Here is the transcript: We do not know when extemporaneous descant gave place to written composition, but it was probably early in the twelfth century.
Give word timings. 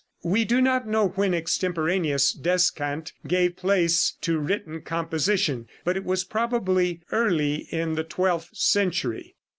We 0.23 0.45
do 0.45 0.61
not 0.61 0.87
know 0.87 1.09
when 1.09 1.35
extemporaneous 1.35 2.33
descant 2.33 3.13
gave 3.27 3.55
place 3.55 4.17
to 4.21 4.39
written 4.39 4.81
composition, 4.81 5.67
but 5.83 5.95
it 5.95 6.03
was 6.03 6.23
probably 6.23 7.01
early 7.11 7.67
in 7.71 7.93
the 7.93 8.03
twelfth 8.03 8.49
century. 8.57 9.35